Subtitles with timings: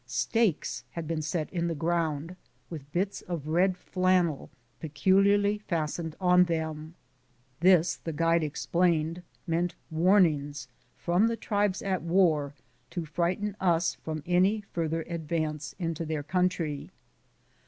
[0.07, 2.35] Stakes had been set in the ground,
[2.71, 7.59] with bits of red flannel fastened on them pecul iarly.
[7.59, 10.67] This, the guide explained, meant warnings
[10.97, 12.55] from the tribes at war
[12.89, 16.89] to frighten us from any further ad vance into their country.